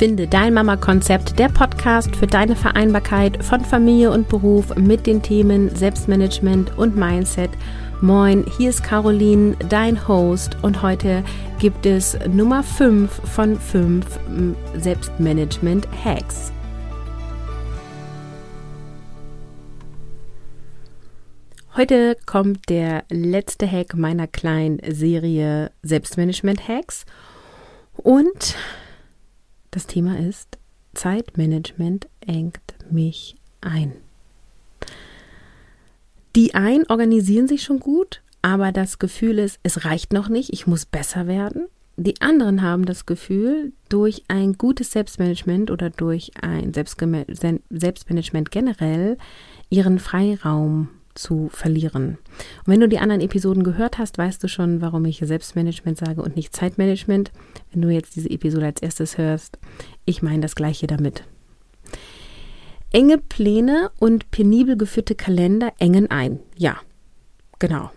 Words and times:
Finde 0.00 0.26
dein 0.26 0.54
Mama-Konzept, 0.54 1.38
der 1.38 1.50
Podcast 1.50 2.16
für 2.16 2.26
deine 2.26 2.56
Vereinbarkeit 2.56 3.44
von 3.44 3.62
Familie 3.62 4.10
und 4.10 4.30
Beruf 4.30 4.74
mit 4.74 5.06
den 5.06 5.20
Themen 5.20 5.76
Selbstmanagement 5.76 6.78
und 6.78 6.96
Mindset. 6.96 7.50
Moin, 8.00 8.46
hier 8.56 8.70
ist 8.70 8.82
Caroline, 8.82 9.56
dein 9.68 10.08
Host 10.08 10.56
und 10.62 10.80
heute 10.80 11.22
gibt 11.58 11.84
es 11.84 12.18
Nummer 12.26 12.62
5 12.62 13.10
von 13.10 13.60
5 13.60 14.06
Selbstmanagement-Hacks. 14.74 16.50
Heute 21.76 22.16
kommt 22.24 22.70
der 22.70 23.04
letzte 23.10 23.70
Hack 23.70 23.94
meiner 23.94 24.26
kleinen 24.26 24.80
Serie 24.88 25.72
Selbstmanagement-Hacks 25.82 27.04
und 27.98 28.56
das 29.70 29.86
Thema 29.86 30.18
ist, 30.18 30.58
Zeitmanagement 30.94 32.08
engt 32.26 32.74
mich 32.90 33.36
ein. 33.60 33.92
Die 36.36 36.54
einen 36.54 36.86
organisieren 36.88 37.48
sich 37.48 37.62
schon 37.62 37.80
gut, 37.80 38.22
aber 38.42 38.72
das 38.72 38.98
Gefühl 38.98 39.38
ist, 39.38 39.58
es 39.62 39.84
reicht 39.84 40.12
noch 40.12 40.28
nicht, 40.28 40.52
ich 40.52 40.66
muss 40.66 40.86
besser 40.86 41.26
werden. 41.26 41.66
Die 41.96 42.20
anderen 42.22 42.62
haben 42.62 42.86
das 42.86 43.04
Gefühl, 43.04 43.72
durch 43.88 44.24
ein 44.28 44.54
gutes 44.54 44.92
Selbstmanagement 44.92 45.70
oder 45.70 45.90
durch 45.90 46.30
ein 46.40 46.72
Selbstmanagement 46.72 48.50
generell 48.50 49.18
ihren 49.68 49.98
Freiraum 49.98 50.88
zu 51.20 51.48
verlieren. 51.52 52.18
Und 52.58 52.66
wenn 52.66 52.80
du 52.80 52.88
die 52.88 52.98
anderen 52.98 53.20
Episoden 53.20 53.62
gehört 53.62 53.98
hast, 53.98 54.18
weißt 54.18 54.42
du 54.42 54.48
schon, 54.48 54.80
warum 54.80 55.04
ich 55.04 55.18
Selbstmanagement 55.18 55.98
sage 55.98 56.22
und 56.22 56.36
nicht 56.36 56.54
Zeitmanagement. 56.54 57.30
Wenn 57.72 57.82
du 57.82 57.88
jetzt 57.88 58.16
diese 58.16 58.30
Episode 58.30 58.66
als 58.66 58.82
erstes 58.82 59.18
hörst, 59.18 59.58
ich 60.04 60.22
meine 60.22 60.40
das 60.40 60.54
gleiche 60.54 60.86
damit. 60.86 61.24
Enge 62.92 63.18
Pläne 63.18 63.90
und 64.00 64.30
penibel 64.32 64.76
geführte 64.76 65.14
Kalender 65.14 65.72
engen 65.78 66.10
ein. 66.10 66.40
Ja, 66.56 66.78
genau. 67.60 67.90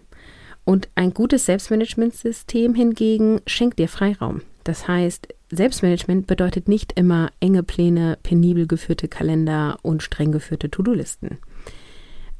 Und 0.65 0.89
ein 0.95 1.13
gutes 1.13 1.45
Selbstmanagementsystem 1.45 2.75
hingegen 2.75 3.41
schenkt 3.47 3.79
dir 3.79 3.87
Freiraum. 3.87 4.41
Das 4.63 4.87
heißt, 4.87 5.27
Selbstmanagement 5.51 6.25
bedeutet 6.25 6.67
nicht 6.67 6.93
immer 6.93 7.31
enge 7.39 7.63
Pläne, 7.63 8.17
penibel 8.23 8.65
geführte 8.65 9.07
Kalender 9.07 9.77
und 9.81 10.01
streng 10.03 10.31
geführte 10.31 10.69
To-Do-Listen. 10.71 11.39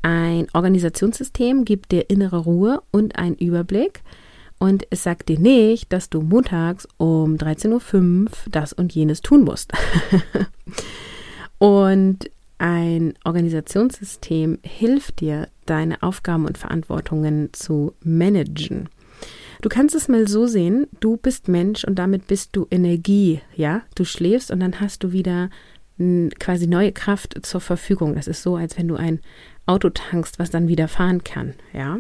Ein 0.04 0.48
Organisationssystem 0.54 1.64
gibt 1.66 1.92
dir 1.92 2.10
innere 2.10 2.38
Ruhe 2.38 2.84
und 2.92 3.18
einen 3.18 3.36
Überblick 3.36 4.04
und 4.60 4.86
es 4.90 5.04
sagt 5.04 5.30
dir 5.30 5.40
nicht, 5.40 5.92
dass 5.92 6.10
du 6.10 6.22
montags 6.22 6.88
um 6.98 7.36
13.05 7.36 8.24
Uhr 8.24 8.30
das 8.52 8.74
und 8.74 8.94
jenes 8.94 9.22
tun 9.22 9.44
musst. 9.44 9.72
und 11.58 12.30
ein 12.58 13.14
Organisationssystem 13.24 14.60
hilft 14.62 15.22
dir, 15.22 15.48
deine 15.66 16.04
Aufgaben 16.04 16.46
und 16.46 16.58
Verantwortungen 16.58 17.50
zu 17.54 17.94
managen. 18.02 18.90
Du 19.62 19.70
kannst 19.70 19.96
es 19.96 20.10
mal 20.10 20.28
so 20.28 20.46
sehen, 20.46 20.88
du 21.00 21.16
bist 21.16 21.48
Mensch 21.48 21.86
und 21.86 21.96
damit 21.96 22.28
bist 22.28 22.50
du 22.52 22.68
Energie, 22.70 23.40
ja? 23.56 23.82
Du 23.96 24.04
schläfst 24.04 24.52
und 24.52 24.60
dann 24.60 24.82
hast 24.82 25.04
du 25.04 25.14
wieder 25.14 25.50
quasi 26.40 26.68
neue 26.68 26.92
Kraft 26.92 27.46
zur 27.46 27.62
Verfügung. 27.62 28.16
Das 28.16 28.28
ist 28.28 28.44
so, 28.44 28.56
als 28.56 28.78
wenn 28.78 28.88
du 28.88 28.96
ein 28.96 29.20
Auto 29.66 29.90
tankst, 29.90 30.40
was 30.40 30.50
dann 30.50 30.68
wieder 30.68 30.88
fahren 30.88 31.24
kann, 31.24 31.54
ja. 31.74 32.00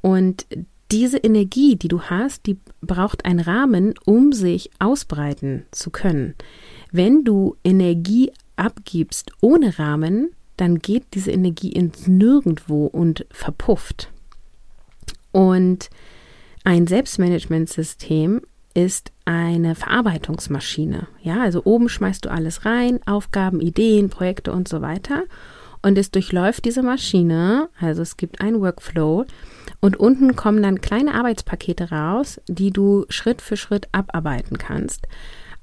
Und 0.00 0.46
diese 0.92 1.18
Energie, 1.18 1.76
die 1.76 1.88
du 1.88 2.02
hast, 2.02 2.46
die 2.46 2.58
braucht 2.80 3.24
einen 3.24 3.40
Rahmen, 3.40 3.94
um 4.04 4.32
sich 4.32 4.70
ausbreiten 4.78 5.66
zu 5.72 5.90
können. 5.90 6.34
Wenn 6.92 7.24
du 7.24 7.56
Energie 7.64 8.30
abgibst 8.54 9.32
ohne 9.40 9.78
Rahmen, 9.78 10.30
dann 10.56 10.78
geht 10.78 11.04
diese 11.14 11.32
Energie 11.32 11.72
ins 11.72 12.06
Nirgendwo 12.06 12.86
und 12.86 13.26
verpufft. 13.30 14.10
Und 15.32 15.90
ein 16.64 16.86
Selbstmanagementsystem 16.86 18.40
ist 18.76 19.10
eine 19.24 19.74
Verarbeitungsmaschine. 19.74 21.08
Ja, 21.22 21.40
also 21.40 21.62
oben 21.64 21.88
schmeißt 21.88 22.26
du 22.26 22.30
alles 22.30 22.66
rein, 22.66 23.00
Aufgaben, 23.06 23.60
Ideen, 23.60 24.10
Projekte 24.10 24.52
und 24.52 24.68
so 24.68 24.82
weiter 24.82 25.24
und 25.82 25.96
es 25.98 26.10
durchläuft 26.10 26.64
diese 26.64 26.82
Maschine, 26.82 27.68
also 27.80 28.02
es 28.02 28.16
gibt 28.16 28.40
einen 28.40 28.60
Workflow 28.60 29.24
und 29.80 29.96
unten 29.96 30.36
kommen 30.36 30.62
dann 30.62 30.80
kleine 30.80 31.14
Arbeitspakete 31.14 31.90
raus, 31.90 32.40
die 32.48 32.70
du 32.70 33.06
Schritt 33.08 33.40
für 33.40 33.56
Schritt 33.56 33.88
abarbeiten 33.92 34.58
kannst. 34.58 35.06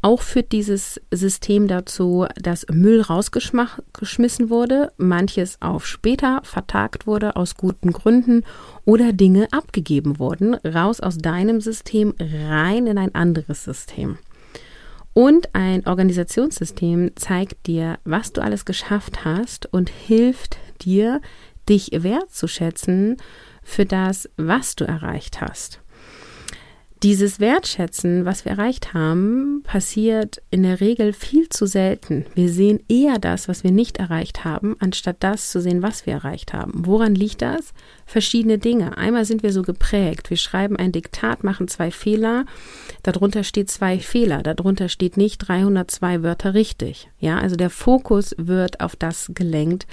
Auch 0.05 0.21
führt 0.21 0.51
dieses 0.51 0.99
System 1.11 1.69
dazu, 1.69 2.27
dass 2.35 2.65
Müll 2.69 2.99
rausgeschmissen 2.99 4.49
wurde, 4.49 4.91
manches 4.97 5.61
auf 5.61 5.87
später 5.87 6.41
vertagt 6.43 7.07
wurde 7.07 7.37
aus 7.37 7.55
guten 7.55 7.93
Gründen 7.93 8.43
oder 8.83 9.13
Dinge 9.13 9.47
abgegeben 9.53 10.19
wurden, 10.19 10.55
raus 10.55 10.99
aus 10.99 11.17
deinem 11.17 11.61
System 11.61 12.13
rein 12.19 12.85
in 12.85 12.97
ein 12.97 13.15
anderes 13.15 13.63
System. 13.63 14.17
Und 15.13 15.55
ein 15.55 15.87
Organisationssystem 15.87 17.11
zeigt 17.15 17.65
dir, 17.65 17.97
was 18.03 18.33
du 18.33 18.41
alles 18.41 18.65
geschafft 18.65 19.23
hast 19.23 19.71
und 19.71 19.89
hilft 19.89 20.57
dir, 20.81 21.21
dich 21.69 21.91
wertzuschätzen 21.93 23.15
für 23.63 23.85
das, 23.85 24.29
was 24.35 24.75
du 24.75 24.83
erreicht 24.83 25.39
hast. 25.39 25.82
Dieses 27.03 27.41
Wertschätzen, 27.41 28.23
was 28.23 28.45
wir 28.45 28.53
erreicht 28.53 28.93
haben, 28.93 29.61
passiert 29.63 30.41
in 30.51 30.63
der 30.63 30.79
Regel 30.79 31.11
viel 31.11 31.49
zu 31.49 31.65
selten. 31.65 32.25
Wir 32.33 32.47
sehen 32.47 32.79
eher 32.87 33.19
das, 33.19 33.49
was 33.49 33.65
wir 33.65 33.71
nicht 33.71 33.97
erreicht 33.97 34.45
haben, 34.45 34.77
anstatt 34.79 35.17
das 35.19 35.51
zu 35.51 35.59
sehen, 35.59 35.83
was 35.83 36.05
wir 36.05 36.13
erreicht 36.13 36.53
haben. 36.53 36.85
Woran 36.85 37.13
liegt 37.13 37.41
das? 37.41 37.73
Verschiedene 38.05 38.57
Dinge. 38.57 38.97
Einmal 38.97 39.25
sind 39.25 39.43
wir 39.43 39.51
so 39.51 39.63
geprägt. 39.63 40.29
Wir 40.29 40.37
schreiben 40.37 40.77
ein 40.77 40.93
Diktat, 40.93 41.43
machen 41.43 41.67
zwei 41.67 41.91
Fehler. 41.91 42.45
Darunter 43.01 43.43
steht 43.43 43.69
zwei 43.69 43.99
Fehler. 43.99 44.41
Darunter 44.41 44.87
steht 44.87 45.17
nicht 45.17 45.39
302 45.39 46.23
Wörter 46.23 46.53
richtig. 46.53 47.09
Ja, 47.19 47.37
also 47.37 47.57
der 47.57 47.69
Fokus 47.69 48.33
wird 48.37 48.79
auf 48.79 48.95
das 48.95 49.31
gelenkt, 49.33 49.87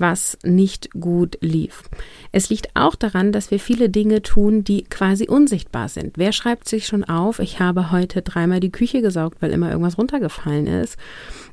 was 0.00 0.38
nicht 0.42 0.90
gut 0.92 1.38
lief. 1.40 1.84
Es 2.32 2.48
liegt 2.48 2.70
auch 2.74 2.94
daran, 2.94 3.32
dass 3.32 3.50
wir 3.50 3.60
viele 3.60 3.90
Dinge 3.90 4.22
tun, 4.22 4.64
die 4.64 4.84
quasi 4.84 5.28
unsichtbar 5.28 5.88
sind. 5.88 6.16
Wer 6.16 6.32
schreibt 6.32 6.49
sich 6.64 6.86
schon 6.86 7.04
auf, 7.04 7.38
ich 7.38 7.60
habe 7.60 7.90
heute 7.90 8.22
dreimal 8.22 8.60
die 8.60 8.72
Küche 8.72 9.02
gesaugt, 9.02 9.38
weil 9.40 9.50
immer 9.50 9.70
irgendwas 9.70 9.98
runtergefallen 9.98 10.66
ist? 10.66 10.96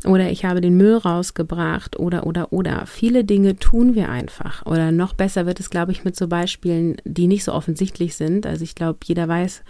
Oder 0.05 0.29
ich 0.29 0.45
habe 0.45 0.61
den 0.61 0.77
Müll 0.77 0.95
rausgebracht 0.95 1.97
oder, 1.97 2.25
oder, 2.25 2.53
oder. 2.53 2.85
Viele 2.85 3.23
Dinge 3.23 3.57
tun 3.57 3.95
wir 3.95 4.09
einfach. 4.09 4.65
Oder 4.65 4.91
noch 4.91 5.13
besser 5.13 5.45
wird 5.45 5.59
es, 5.59 5.69
glaube 5.69 5.91
ich, 5.91 6.03
mit 6.03 6.15
so 6.15 6.27
Beispielen, 6.27 6.97
die 7.03 7.27
nicht 7.27 7.43
so 7.43 7.53
offensichtlich 7.53 8.15
sind. 8.15 8.45
Also 8.45 8.63
ich 8.63 8.75
glaube, 8.75 8.99
jeder 9.05 9.27
weiß, 9.27 9.63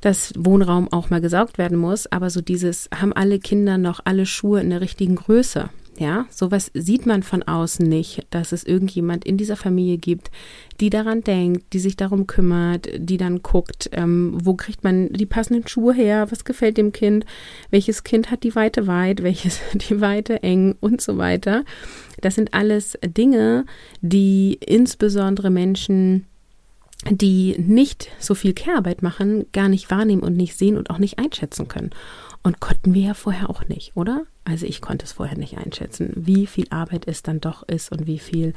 dass 0.00 0.32
Wohnraum 0.36 0.92
auch 0.92 1.10
mal 1.10 1.20
gesaugt 1.20 1.58
werden 1.58 1.78
muss, 1.78 2.10
aber 2.10 2.30
so 2.30 2.40
dieses, 2.40 2.88
haben 2.94 3.12
alle 3.12 3.38
Kinder 3.38 3.78
noch 3.78 4.00
alle 4.04 4.26
Schuhe 4.26 4.60
in 4.60 4.70
der 4.70 4.80
richtigen 4.80 5.16
Größe? 5.16 5.70
Ja, 5.98 6.26
sowas 6.30 6.70
sieht 6.74 7.06
man 7.06 7.24
von 7.24 7.42
außen 7.42 7.84
nicht, 7.84 8.24
dass 8.30 8.52
es 8.52 8.62
irgendjemand 8.62 9.24
in 9.24 9.36
dieser 9.36 9.56
Familie 9.56 9.98
gibt, 9.98 10.30
die 10.80 10.90
daran 10.90 11.22
denkt, 11.22 11.72
die 11.72 11.80
sich 11.80 11.96
darum 11.96 12.28
kümmert, 12.28 12.88
die 12.96 13.16
dann 13.16 13.42
guckt, 13.42 13.90
ähm, 13.92 14.38
wo 14.40 14.54
kriegt 14.54 14.84
man 14.84 15.12
die 15.12 15.26
passenden 15.26 15.66
Schuhe 15.66 15.92
her, 15.92 16.30
was 16.30 16.44
gefällt 16.44 16.76
dem 16.76 16.92
Kind, 16.92 17.26
welches 17.70 18.04
Kind 18.04 18.30
hat 18.30 18.44
die 18.44 18.54
Weite 18.54 18.86
weit, 18.86 19.22
welches 19.24 19.60
die 19.74 20.00
Weite 20.00 20.44
eng 20.44 20.76
und 20.80 21.00
so 21.00 21.18
weiter. 21.18 21.64
Das 22.20 22.36
sind 22.36 22.54
alles 22.54 22.96
Dinge, 23.04 23.64
die 24.00 24.58
insbesondere 24.64 25.50
Menschen 25.50 26.26
die 27.08 27.54
nicht 27.58 28.10
so 28.18 28.34
viel 28.34 28.54
Care-Arbeit 28.54 29.02
machen, 29.02 29.46
gar 29.52 29.68
nicht 29.68 29.88
wahrnehmen 29.88 30.22
und 30.22 30.36
nicht 30.36 30.58
sehen 30.58 30.76
und 30.76 30.90
auch 30.90 30.98
nicht 30.98 31.18
einschätzen 31.18 31.68
können. 31.68 31.90
Und 32.42 32.58
konnten 32.58 32.92
wir 32.92 33.02
ja 33.02 33.14
vorher 33.14 33.50
auch 33.50 33.68
nicht, 33.68 33.96
oder? 33.96 34.24
Also 34.48 34.64
ich 34.64 34.80
konnte 34.80 35.04
es 35.04 35.12
vorher 35.12 35.36
nicht 35.36 35.58
einschätzen, 35.58 36.10
wie 36.16 36.46
viel 36.46 36.66
Arbeit 36.70 37.06
es 37.06 37.22
dann 37.22 37.38
doch 37.38 37.62
ist 37.64 37.92
und 37.92 38.06
wie 38.06 38.18
viel 38.18 38.54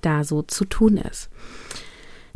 da 0.00 0.22
so 0.22 0.42
zu 0.42 0.64
tun 0.64 0.96
ist. 0.96 1.30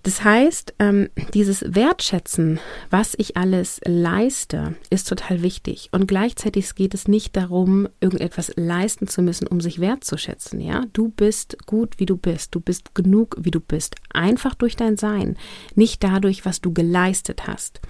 Das 0.02 0.22
heißt, 0.22 0.74
ähm, 0.78 1.08
dieses 1.34 1.64
Wertschätzen, 1.66 2.60
was 2.90 3.14
ich 3.18 3.36
alles 3.36 3.80
leiste, 3.84 4.76
ist 4.88 5.08
total 5.08 5.42
wichtig. 5.42 5.88
Und 5.90 6.06
gleichzeitig 6.06 6.74
geht 6.74 6.94
es 6.94 7.08
nicht 7.08 7.36
darum, 7.36 7.88
irgendetwas 8.00 8.52
leisten 8.56 9.08
zu 9.08 9.20
müssen, 9.22 9.48
um 9.48 9.60
sich 9.60 9.80
wertzuschätzen. 9.80 10.60
Ja, 10.60 10.84
du 10.92 11.08
bist 11.08 11.56
gut, 11.66 11.98
wie 11.98 12.06
du 12.06 12.16
bist. 12.16 12.54
Du 12.54 12.60
bist 12.60 12.94
genug, 12.94 13.36
wie 13.40 13.50
du 13.50 13.60
bist. 13.60 13.96
Einfach 14.12 14.54
durch 14.54 14.76
dein 14.76 14.96
Sein, 14.96 15.36
nicht 15.74 16.04
dadurch, 16.04 16.44
was 16.44 16.60
du 16.60 16.72
geleistet 16.72 17.46
hast. 17.46 17.80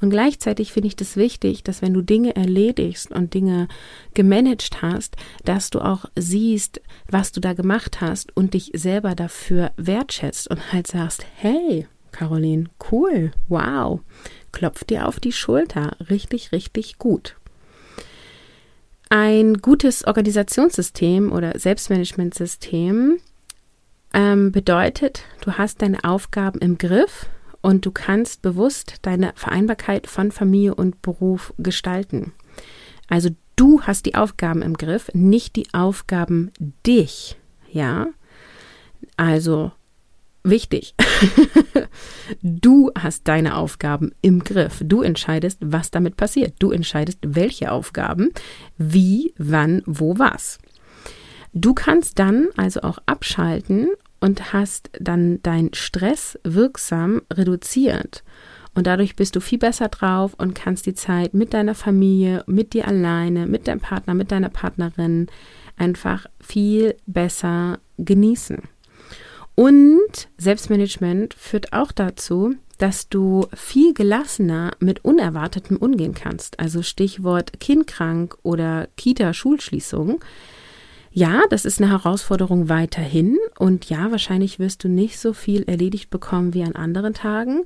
Und 0.00 0.10
gleichzeitig 0.10 0.72
finde 0.72 0.86
ich 0.86 0.96
das 0.96 1.16
wichtig, 1.16 1.64
dass 1.64 1.82
wenn 1.82 1.92
du 1.92 2.02
Dinge 2.02 2.36
erledigst 2.36 3.10
und 3.10 3.34
Dinge 3.34 3.68
gemanagt 4.14 4.80
hast, 4.80 5.16
dass 5.44 5.70
du 5.70 5.80
auch 5.80 6.04
siehst, 6.16 6.80
was 7.10 7.32
du 7.32 7.40
da 7.40 7.52
gemacht 7.52 8.00
hast 8.00 8.34
und 8.36 8.54
dich 8.54 8.70
selber 8.74 9.14
dafür 9.14 9.72
wertschätzt 9.76 10.48
und 10.48 10.72
halt 10.72 10.86
sagst, 10.86 11.26
hey, 11.34 11.57
Caroline, 12.12 12.70
cool, 12.90 13.32
wow, 13.48 14.00
klopf 14.52 14.84
dir 14.84 15.06
auf 15.06 15.20
die 15.20 15.32
Schulter, 15.32 15.96
richtig, 16.10 16.52
richtig 16.52 16.98
gut. 16.98 17.36
Ein 19.10 19.54
gutes 19.54 20.06
Organisationssystem 20.06 21.32
oder 21.32 21.58
Selbstmanagementsystem 21.58 23.18
ähm, 24.12 24.52
bedeutet, 24.52 25.22
du 25.40 25.52
hast 25.52 25.80
deine 25.82 26.04
Aufgaben 26.04 26.58
im 26.60 26.76
Griff 26.76 27.26
und 27.62 27.86
du 27.86 27.90
kannst 27.90 28.42
bewusst 28.42 28.96
deine 29.02 29.32
Vereinbarkeit 29.34 30.06
von 30.06 30.30
Familie 30.30 30.74
und 30.74 31.02
Beruf 31.02 31.54
gestalten. 31.58 32.32
Also 33.08 33.30
du 33.56 33.82
hast 33.82 34.06
die 34.06 34.14
Aufgaben 34.14 34.62
im 34.62 34.74
Griff, 34.74 35.10
nicht 35.14 35.56
die 35.56 35.72
Aufgaben 35.72 36.52
dich, 36.86 37.36
ja? 37.70 38.08
Also 39.16 39.72
wichtig. 40.50 40.94
du 42.42 42.90
hast 42.98 43.28
deine 43.28 43.56
Aufgaben 43.56 44.12
im 44.22 44.44
Griff. 44.44 44.82
Du 44.84 45.02
entscheidest, 45.02 45.58
was 45.62 45.90
damit 45.90 46.16
passiert. 46.16 46.54
Du 46.58 46.70
entscheidest, 46.70 47.18
welche 47.22 47.72
Aufgaben, 47.72 48.30
wie, 48.76 49.34
wann, 49.38 49.82
wo, 49.86 50.18
was. 50.18 50.58
Du 51.52 51.74
kannst 51.74 52.18
dann 52.18 52.48
also 52.56 52.82
auch 52.82 52.98
abschalten 53.06 53.88
und 54.20 54.52
hast 54.52 54.90
dann 55.00 55.42
deinen 55.42 55.74
Stress 55.74 56.38
wirksam 56.44 57.22
reduziert. 57.32 58.24
Und 58.74 58.86
dadurch 58.86 59.16
bist 59.16 59.34
du 59.34 59.40
viel 59.40 59.58
besser 59.58 59.88
drauf 59.88 60.34
und 60.34 60.54
kannst 60.54 60.86
die 60.86 60.94
Zeit 60.94 61.34
mit 61.34 61.54
deiner 61.54 61.74
Familie, 61.74 62.44
mit 62.46 62.74
dir 62.74 62.86
alleine, 62.86 63.46
mit 63.46 63.66
deinem 63.66 63.80
Partner, 63.80 64.14
mit 64.14 64.30
deiner 64.30 64.50
Partnerin 64.50 65.26
einfach 65.76 66.26
viel 66.40 66.94
besser 67.06 67.78
genießen. 67.96 68.62
Und 69.58 70.28
Selbstmanagement 70.36 71.34
führt 71.34 71.72
auch 71.72 71.90
dazu, 71.90 72.54
dass 72.78 73.08
du 73.08 73.48
viel 73.52 73.92
gelassener 73.92 74.70
mit 74.78 75.04
Unerwartetem 75.04 75.78
umgehen 75.78 76.14
kannst. 76.14 76.60
Also 76.60 76.82
Stichwort 76.82 77.58
Kindkrank 77.58 78.38
oder 78.44 78.86
Kita-Schulschließung. 78.96 80.20
Ja, 81.10 81.42
das 81.50 81.64
ist 81.64 81.82
eine 81.82 81.90
Herausforderung 81.90 82.68
weiterhin. 82.68 83.36
Und 83.58 83.90
ja, 83.90 84.12
wahrscheinlich 84.12 84.60
wirst 84.60 84.84
du 84.84 84.88
nicht 84.88 85.18
so 85.18 85.32
viel 85.32 85.64
erledigt 85.64 86.08
bekommen 86.08 86.54
wie 86.54 86.62
an 86.62 86.76
anderen 86.76 87.14
Tagen. 87.14 87.64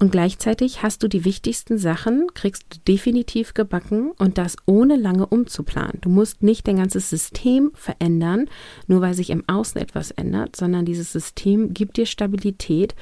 Und 0.00 0.12
gleichzeitig 0.12 0.82
hast 0.82 1.02
du 1.02 1.08
die 1.08 1.26
wichtigsten 1.26 1.76
Sachen, 1.76 2.28
kriegst 2.32 2.64
du 2.70 2.78
definitiv 2.88 3.52
gebacken 3.52 4.12
und 4.12 4.38
das 4.38 4.56
ohne 4.64 4.96
lange 4.96 5.26
umzuplanen. 5.26 5.98
Du 6.00 6.08
musst 6.08 6.42
nicht 6.42 6.66
dein 6.66 6.78
ganzes 6.78 7.10
System 7.10 7.70
verändern, 7.74 8.48
nur 8.86 9.02
weil 9.02 9.12
sich 9.12 9.28
im 9.28 9.46
Außen 9.46 9.78
etwas 9.78 10.10
ändert, 10.10 10.56
sondern 10.56 10.86
dieses 10.86 11.12
System 11.12 11.74
gibt 11.74 11.98
dir 11.98 12.06
Stabilität 12.06 12.94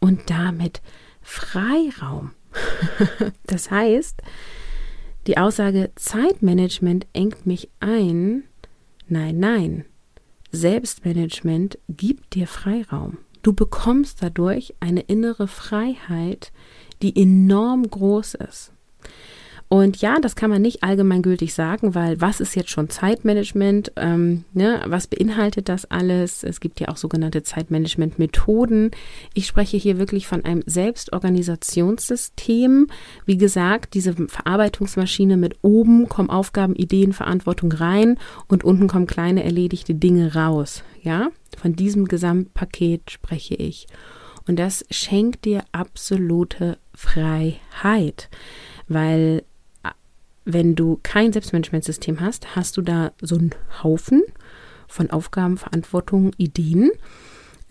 und 0.00 0.30
damit 0.30 0.80
Freiraum. 1.22 2.30
das 3.46 3.72
heißt, 3.72 4.22
die 5.26 5.38
Aussage 5.38 5.90
Zeitmanagement 5.96 7.08
engt 7.14 7.46
mich 7.46 7.68
ein. 7.80 8.44
Nein, 9.08 9.40
nein. 9.40 9.84
Selbstmanagement 10.52 11.78
gibt 11.88 12.36
dir 12.36 12.46
Freiraum. 12.46 13.18
Du 13.44 13.52
bekommst 13.52 14.22
dadurch 14.22 14.74
eine 14.80 15.02
innere 15.02 15.48
Freiheit, 15.48 16.50
die 17.02 17.14
enorm 17.20 17.88
groß 17.88 18.36
ist. 18.36 18.73
Und 19.74 20.00
ja, 20.00 20.18
das 20.20 20.36
kann 20.36 20.50
man 20.50 20.62
nicht 20.62 20.84
allgemeingültig 20.84 21.52
sagen, 21.52 21.96
weil 21.96 22.20
was 22.20 22.38
ist 22.38 22.54
jetzt 22.54 22.70
schon 22.70 22.90
Zeitmanagement? 22.90 23.90
Ähm, 23.96 24.44
ne? 24.52 24.84
Was 24.86 25.08
beinhaltet 25.08 25.68
das 25.68 25.90
alles? 25.90 26.44
Es 26.44 26.60
gibt 26.60 26.78
ja 26.78 26.90
auch 26.90 26.96
sogenannte 26.96 27.42
Zeitmanagement-Methoden. 27.42 28.92
Ich 29.34 29.48
spreche 29.48 29.76
hier 29.76 29.98
wirklich 29.98 30.28
von 30.28 30.44
einem 30.44 30.62
Selbstorganisationssystem. 30.64 32.86
Wie 33.26 33.36
gesagt, 33.36 33.94
diese 33.94 34.14
Verarbeitungsmaschine 34.14 35.36
mit 35.36 35.56
oben 35.62 36.08
kommen 36.08 36.30
Aufgaben, 36.30 36.76
Ideen, 36.76 37.12
Verantwortung 37.12 37.72
rein 37.72 38.16
und 38.46 38.62
unten 38.62 38.86
kommen 38.86 39.08
kleine 39.08 39.42
erledigte 39.42 39.96
Dinge 39.96 40.36
raus. 40.36 40.84
Ja, 41.02 41.30
von 41.58 41.74
diesem 41.74 42.06
Gesamtpaket 42.06 43.10
spreche 43.10 43.56
ich. 43.56 43.88
Und 44.46 44.60
das 44.60 44.84
schenkt 44.92 45.46
dir 45.46 45.64
absolute 45.72 46.78
Freiheit, 46.94 48.28
weil 48.86 49.42
wenn 50.44 50.74
du 50.74 51.00
kein 51.02 51.32
Selbstmanagementsystem 51.32 52.20
hast, 52.20 52.54
hast 52.54 52.76
du 52.76 52.82
da 52.82 53.12
so 53.20 53.36
einen 53.36 53.54
Haufen 53.82 54.22
von 54.88 55.10
Aufgaben, 55.10 55.56
Verantwortungen, 55.56 56.32
Ideen. 56.36 56.90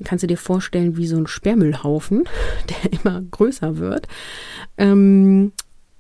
Kannst 0.04 0.24
du 0.24 0.28
dir 0.28 0.38
vorstellen, 0.38 0.98
wie 0.98 1.08
so 1.08 1.18
ein 1.18 1.28
Sperrmüllhaufen, 1.28 2.24
der 2.70 2.94
immer 2.94 3.22
größer 3.22 3.78
wird. 3.78 4.08
Ähm, 4.78 5.54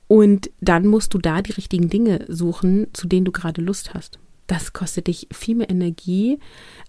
und 0.08 0.52
dann 0.62 0.88
musst 0.88 1.14
du 1.14 1.18
da 1.18 1.42
die 1.42 1.54
richtigen 1.54 1.90
Dinge 1.90 2.26
suchen, 2.28 2.88
zu 2.94 3.08
denen 3.08 3.26
du 3.26 3.32
gerade 3.32 3.62
Lust 3.62 3.94
hast. 3.94 4.20
Das 4.48 4.74
kostet 4.74 5.08
dich 5.08 5.28
viel 5.32 5.56
mehr 5.56 5.70
Energie, 5.70 6.40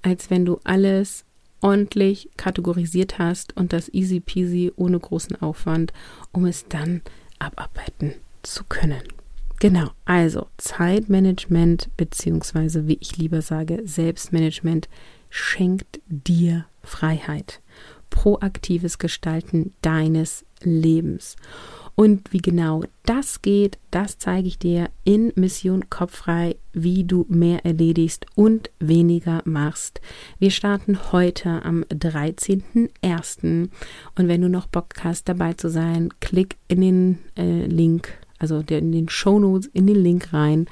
als 0.03 0.31
wenn 0.31 0.45
du 0.45 0.59
alles 0.65 1.25
ordentlich 1.61 2.29
kategorisiert 2.37 3.19
hast 3.19 3.57
und 3.57 3.73
das 3.73 3.89
easy 3.95 4.21
peasy 4.21 4.73
ohne 4.77 4.99
großen 4.99 5.41
Aufwand, 5.41 5.93
um 6.33 6.45
es 6.45 6.67
dann 6.69 7.01
abarbeiten 7.39 8.15
zu 8.43 8.65
können. 8.65 9.03
Genau, 9.61 9.91
also 10.05 10.49
Zeitmanagement 10.59 11.89
beziehungsweise 11.97 12.87
wie 12.87 12.99
ich 13.01 13.17
lieber 13.17 13.41
sage, 13.41 13.83
Selbstmanagement 13.85 14.89
schenkt 15.31 16.01
dir 16.07 16.67
Freiheit. 16.83 17.61
Proaktives 18.11 18.99
Gestalten 18.99 19.73
deines 19.83 20.45
Lebens. 20.63 21.37
Und 21.97 22.33
wie 22.33 22.39
genau 22.39 22.83
das 23.05 23.41
geht, 23.43 23.79
das 23.91 24.19
zeige 24.19 24.49
ich 24.49 24.59
dir 24.59 24.91
in 25.05 25.33
Mission 25.37 25.89
Kopffrei, 25.91 26.57
wie 26.73 27.05
du 27.05 27.25
mehr 27.29 27.65
erledigst 27.65 28.27
und 28.35 28.71
weniger 28.81 29.43
machst. 29.45 30.01
Wir 30.41 30.51
starten 30.51 31.13
heute 31.13 31.65
am 31.65 31.85
13.01. 31.85 33.69
Und 34.17 34.29
wenn 34.29 34.41
du 34.41 34.49
noch 34.49 34.67
Bock 34.67 34.89
hast, 35.03 35.29
dabei 35.29 35.53
zu 35.53 35.71
sein, 35.71 36.09
klick 36.21 36.57
in 36.67 36.81
den 36.81 37.19
äh, 37.37 37.67
Link, 37.67 38.19
also 38.39 38.63
der, 38.63 38.79
in 38.79 38.93
den 38.93 39.09
Show 39.09 39.39
Notes, 39.39 39.69
in 39.73 39.87
den 39.87 40.03
Link 40.03 40.33
rein 40.33 40.67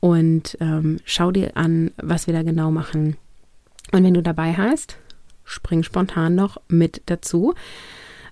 und 0.00 0.56
ähm, 0.60 0.98
schau 1.04 1.30
dir 1.30 1.56
an, 1.56 1.92
was 1.96 2.26
wir 2.26 2.34
da 2.34 2.42
genau 2.42 2.70
machen. 2.70 3.16
Und 3.92 4.04
wenn 4.04 4.14
du 4.14 4.22
dabei 4.22 4.54
hast, 4.54 4.96
spring 5.44 5.82
spontan 5.82 6.34
noch 6.34 6.58
mit 6.68 7.02
dazu. 7.06 7.54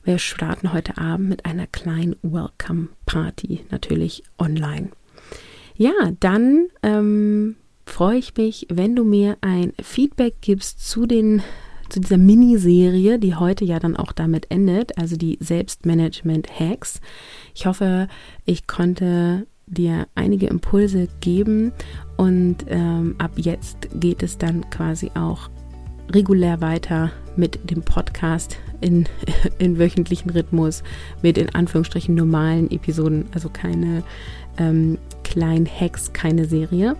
Wir 0.04 0.18
starten 0.18 0.72
heute 0.72 0.96
Abend 0.96 1.28
mit 1.28 1.44
einer 1.44 1.66
kleinen 1.66 2.16
Welcome 2.22 2.88
Party, 3.04 3.64
natürlich 3.70 4.22
online. 4.38 4.90
Ja, 5.76 5.92
dann 6.20 6.68
ähm, 6.82 7.56
freue 7.84 8.18
ich 8.18 8.36
mich, 8.36 8.66
wenn 8.70 8.96
du 8.96 9.04
mir 9.04 9.36
ein 9.40 9.72
Feedback 9.82 10.36
gibst 10.40 10.88
zu 10.88 11.06
den 11.06 11.42
zu 11.88 12.00
dieser 12.00 12.18
Miniserie, 12.18 13.18
die 13.18 13.34
heute 13.34 13.64
ja 13.64 13.78
dann 13.78 13.96
auch 13.96 14.12
damit 14.12 14.50
endet, 14.50 14.96
also 14.98 15.16
die 15.16 15.38
Selbstmanagement-Hacks. 15.40 17.00
Ich 17.54 17.66
hoffe, 17.66 18.08
ich 18.44 18.66
konnte 18.66 19.46
dir 19.66 20.06
einige 20.14 20.46
Impulse 20.46 21.08
geben 21.20 21.72
und 22.16 22.64
ähm, 22.68 23.16
ab 23.18 23.32
jetzt 23.36 23.88
geht 23.94 24.22
es 24.22 24.38
dann 24.38 24.68
quasi 24.70 25.10
auch 25.14 25.50
regulär 26.10 26.60
weiter 26.60 27.10
mit 27.36 27.70
dem 27.70 27.82
Podcast 27.82 28.56
in, 28.80 29.06
in 29.58 29.78
wöchentlichen 29.78 30.30
Rhythmus, 30.30 30.82
mit 31.22 31.38
in 31.38 31.54
Anführungsstrichen 31.54 32.14
normalen 32.14 32.70
Episoden, 32.70 33.26
also 33.32 33.48
keine 33.48 34.02
ähm, 34.58 34.98
kleinen 35.24 35.66
Hacks, 35.66 36.12
keine 36.12 36.46
Serie. 36.46 36.96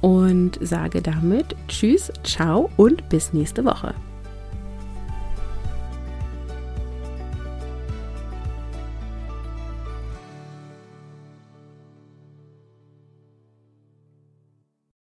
Und 0.00 0.58
sage 0.60 1.02
damit 1.02 1.56
Tschüss, 1.66 2.12
ciao 2.22 2.70
und 2.76 3.08
bis 3.08 3.32
nächste 3.32 3.64
Woche. 3.64 3.94